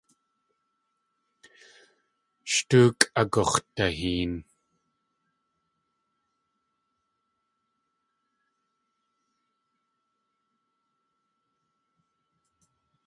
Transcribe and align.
Sh 2.51 2.59
tóokʼ 2.69 3.01
agux̲daheen. 3.21 4.33